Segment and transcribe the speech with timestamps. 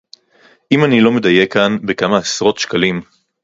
[0.71, 3.01] אם אני לא מדייק כאן בכמה עשרות שקלים